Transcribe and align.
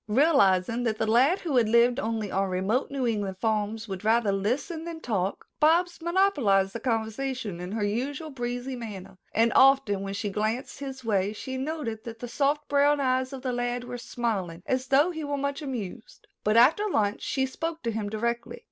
Realizing 0.07 0.81
that 0.85 0.97
the 0.97 1.05
lad 1.05 1.41
who 1.41 1.57
had 1.57 1.69
lived 1.69 1.99
only 1.99 2.31
on 2.31 2.49
remote 2.49 2.89
New 2.89 3.05
England 3.05 3.37
farms 3.37 3.87
would 3.87 4.03
rather 4.03 4.31
listen 4.31 4.83
than 4.83 4.99
talk, 4.99 5.45
Bobs 5.59 6.01
monopolized 6.01 6.73
the 6.73 6.79
conversation 6.79 7.59
in 7.61 7.73
her 7.73 7.83
usual 7.85 8.31
breezy 8.31 8.75
manner, 8.75 9.19
and 9.31 9.53
often 9.53 10.01
when 10.01 10.15
she 10.15 10.29
glanced 10.31 10.79
his 10.79 11.05
way 11.05 11.33
she 11.33 11.55
noted 11.55 12.03
that 12.03 12.17
the 12.17 12.27
soft 12.27 12.67
brown 12.67 12.99
eyes 12.99 13.31
of 13.31 13.43
the 13.43 13.53
lad 13.53 13.83
were 13.83 13.99
smiling 13.99 14.63
as 14.65 14.87
though 14.87 15.11
he 15.11 15.23
were 15.23 15.37
much 15.37 15.61
amused. 15.61 16.25
But 16.43 16.57
after 16.57 16.89
lunch 16.89 17.21
she 17.21 17.45
spoke 17.45 17.83
to 17.83 17.91
him 17.91 18.09
directly. 18.09 18.59